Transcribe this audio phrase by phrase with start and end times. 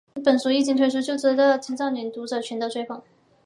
[0.25, 3.03] 本书一经推出就获得了青少年读者群的追捧。